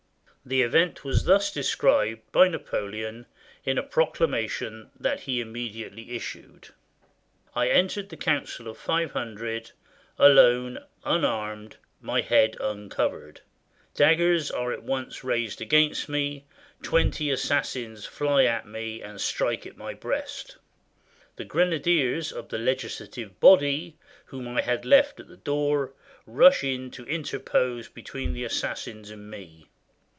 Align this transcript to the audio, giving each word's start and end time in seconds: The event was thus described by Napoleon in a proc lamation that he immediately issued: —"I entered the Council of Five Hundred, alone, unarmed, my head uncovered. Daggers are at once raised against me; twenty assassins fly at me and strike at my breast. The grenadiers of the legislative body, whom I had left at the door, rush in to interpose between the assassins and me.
The 0.43 0.63
event 0.63 1.03
was 1.03 1.25
thus 1.25 1.51
described 1.51 2.21
by 2.31 2.47
Napoleon 2.47 3.27
in 3.63 3.77
a 3.77 3.83
proc 3.83 4.17
lamation 4.17 4.89
that 4.99 5.19
he 5.21 5.39
immediately 5.39 6.15
issued: 6.15 6.69
—"I 7.55 7.69
entered 7.69 8.09
the 8.09 8.17
Council 8.17 8.67
of 8.67 8.75
Five 8.75 9.11
Hundred, 9.11 9.69
alone, 10.17 10.79
unarmed, 11.05 11.77
my 12.01 12.21
head 12.21 12.57
uncovered. 12.59 13.41
Daggers 13.93 14.49
are 14.49 14.71
at 14.71 14.81
once 14.81 15.23
raised 15.23 15.61
against 15.61 16.09
me; 16.09 16.45
twenty 16.81 17.29
assassins 17.29 18.07
fly 18.07 18.45
at 18.45 18.67
me 18.67 18.99
and 18.99 19.21
strike 19.21 19.67
at 19.67 19.77
my 19.77 19.93
breast. 19.93 20.57
The 21.35 21.45
grenadiers 21.45 22.31
of 22.31 22.49
the 22.49 22.57
legislative 22.57 23.39
body, 23.39 23.95
whom 24.25 24.47
I 24.47 24.61
had 24.63 24.85
left 24.85 25.19
at 25.19 25.27
the 25.27 25.37
door, 25.37 25.93
rush 26.25 26.63
in 26.63 26.89
to 26.91 27.05
interpose 27.05 27.87
between 27.87 28.33
the 28.33 28.43
assassins 28.43 29.11
and 29.11 29.29
me. 29.29 29.67